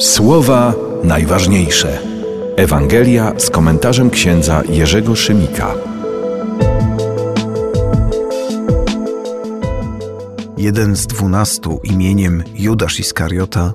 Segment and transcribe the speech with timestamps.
[0.00, 0.74] Słowa
[1.04, 1.98] najważniejsze.
[2.56, 5.74] Ewangelia z komentarzem księdza Jerzego Szymika.
[10.56, 13.72] Jeden z dwunastu imieniem Judasz Iskariota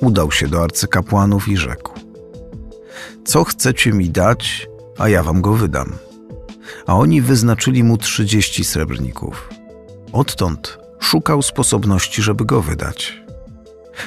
[0.00, 1.92] udał się do arcykapłanów i rzekł:
[3.24, 4.68] Co chcecie mi dać,
[4.98, 5.92] a ja wam go wydam.
[6.86, 9.50] A oni wyznaczyli mu trzydzieści srebrników.
[10.12, 13.23] Odtąd szukał sposobności, żeby go wydać.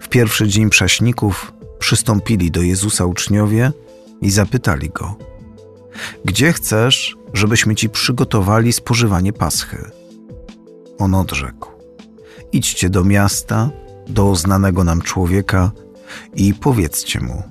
[0.00, 3.72] W pierwszy dzień prześników przystąpili do Jezusa uczniowie
[4.20, 5.16] i zapytali go:
[6.24, 9.90] Gdzie chcesz, żebyśmy ci przygotowali spożywanie paschy?
[10.98, 11.68] On odrzekł:
[12.52, 13.70] Idźcie do miasta,
[14.08, 15.70] do znanego nam człowieka
[16.34, 17.42] i powiedzcie mu: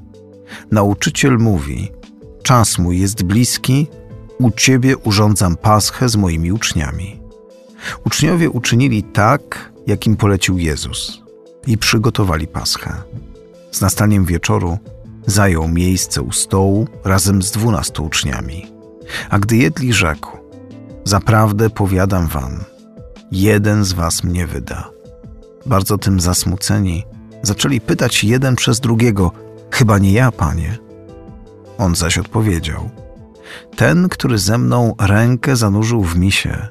[0.71, 1.91] Nauczyciel mówi:
[2.43, 3.87] Czas mój jest bliski,
[4.39, 7.21] u ciebie urządzam paschę z moimi uczniami.
[8.05, 11.21] Uczniowie uczynili tak, jak im polecił Jezus
[11.67, 12.93] i przygotowali paschę.
[13.71, 14.77] Z nastaniem wieczoru
[15.27, 18.67] zajął miejsce u stołu razem z dwunastu uczniami.
[19.29, 20.37] A gdy jedli, rzekł:
[21.03, 22.63] Zaprawdę powiadam wam,
[23.31, 24.89] jeden z was mnie wyda.
[25.65, 27.03] Bardzo tym zasmuceni,
[27.43, 29.31] zaczęli pytać jeden przez drugiego:
[29.71, 30.77] Chyba nie ja, panie.
[31.77, 32.89] On zaś odpowiedział:
[33.75, 36.67] Ten, który ze mną rękę zanurzył w misie,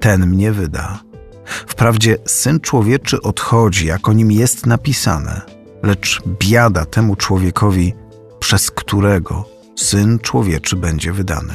[0.00, 1.09] ten mnie wyda.
[1.50, 5.40] Wprawdzie syn człowieczy odchodzi, jak o nim jest napisane,
[5.82, 7.94] lecz biada temu człowiekowi,
[8.38, 9.44] przez którego
[9.76, 11.54] syn człowieczy będzie wydany.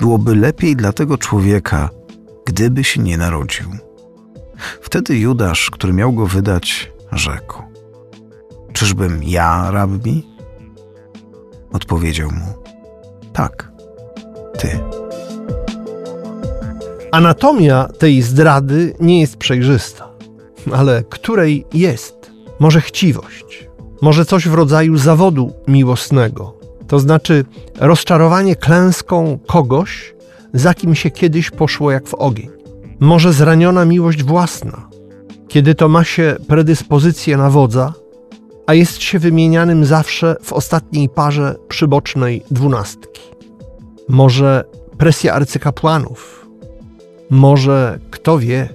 [0.00, 1.90] Byłoby lepiej dla tego człowieka,
[2.46, 3.66] gdyby się nie narodził.
[4.82, 7.62] Wtedy Judasz, który miał go wydać, rzekł:
[8.72, 10.26] Czyżbym ja, rabbi?
[11.72, 12.54] Odpowiedział mu:
[13.32, 13.72] Tak,
[14.58, 14.78] ty.
[17.16, 20.08] Anatomia tej zdrady nie jest przejrzysta,
[20.72, 22.30] ale której jest?
[22.58, 23.68] Może chciwość,
[24.02, 26.54] może coś w rodzaju zawodu miłosnego,
[26.86, 27.44] to znaczy
[27.80, 30.14] rozczarowanie klęską kogoś,
[30.54, 32.50] za kim się kiedyś poszło jak w ogień.
[33.00, 34.88] Może zraniona miłość własna,
[35.48, 37.92] kiedy to ma się predyspozycję na wodza,
[38.66, 43.22] a jest się wymienianym zawsze w ostatniej parze przybocznej dwunastki.
[44.08, 44.64] Może
[44.98, 46.45] presja arcykapłanów,
[47.30, 48.68] może, kto wie,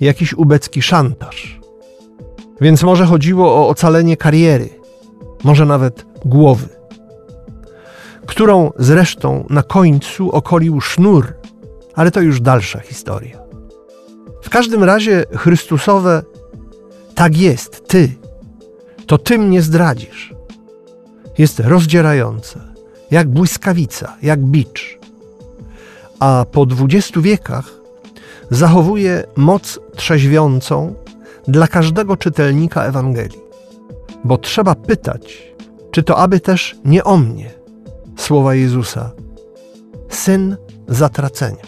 [0.00, 1.60] jakiś ubecki szantaż.
[2.60, 4.68] Więc może chodziło o ocalenie kariery,
[5.44, 6.68] może nawet głowy,
[8.26, 11.32] którą zresztą na końcu okolił sznur,
[11.94, 13.38] ale to już dalsza historia.
[14.42, 16.22] W każdym razie Chrystusowe
[17.14, 18.12] tak jest, ty,
[19.06, 20.34] to ty mnie zdradzisz.
[21.38, 22.60] Jest rozdzierające,
[23.10, 24.98] jak błyskawica, jak bicz
[26.20, 27.70] a po dwudziestu wiekach
[28.50, 30.94] zachowuje moc trzeźwiącą
[31.48, 33.40] dla każdego czytelnika Ewangelii.
[34.24, 35.52] Bo trzeba pytać,
[35.90, 37.50] czy to aby też nie o mnie,
[38.16, 39.10] słowa Jezusa,
[40.08, 40.56] syn
[40.88, 41.64] zatracenia.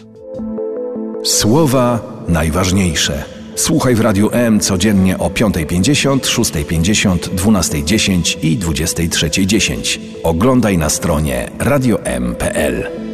[1.23, 3.23] Słowa najważniejsze.
[3.55, 9.99] Słuchaj w Radiu M codziennie o 5.50, 6.50, 12.10 i 23.10.
[10.23, 13.06] Oglądaj na stronie radiom.pl.